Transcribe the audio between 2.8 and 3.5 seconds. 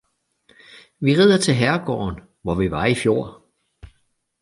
i fjor!